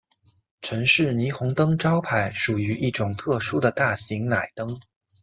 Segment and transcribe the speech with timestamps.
[0.63, 4.79] 城市霓虹灯招牌属于一种特殊的大型氖灯。